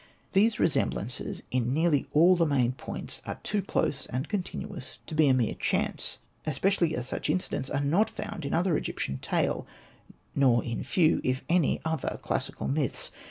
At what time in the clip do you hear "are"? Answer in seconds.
3.27-3.39, 7.69-7.81